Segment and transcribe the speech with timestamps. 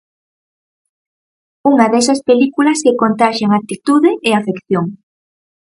[1.71, 4.85] Unha desas películas que contaxian actitude e afección.